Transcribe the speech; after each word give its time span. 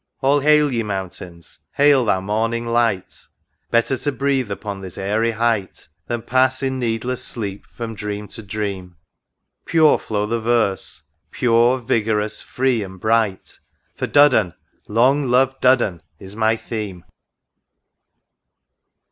—All 0.23 0.39
hail 0.39 0.71
ye 0.73 0.81
mountains, 0.81 1.59
hail 1.73 2.05
thou 2.05 2.19
morning 2.21 2.65
light! 2.65 3.27
Better 3.69 3.95
to 3.99 4.11
breathe 4.11 4.49
upon 4.49 4.81
this 4.81 4.97
aery 4.97 5.29
height 5.29 5.89
Than 6.07 6.23
pass 6.23 6.63
in 6.63 6.79
needless 6.79 7.23
sleep 7.23 7.67
from 7.71 7.93
dream 7.93 8.27
to 8.29 8.41
dream; 8.41 8.95
Pure 9.63 9.99
flow 9.99 10.25
the 10.25 10.41
verse, 10.41 11.07
pure, 11.29 11.77
vigorous, 11.77 12.41
free, 12.41 12.81
and 12.81 12.99
bright, 12.99 13.59
For 13.95 14.07
Duddon, 14.07 14.55
long 14.87 15.27
lov'd 15.29 15.61
Duddon, 15.61 16.01
is 16.17 16.35
my 16.35 16.55
theme 16.55 17.03